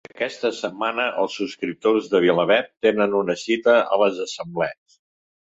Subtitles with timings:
[0.09, 5.01] Aquesta setmana els subscriptors de VilaWeb tenen una cita a les Assemblees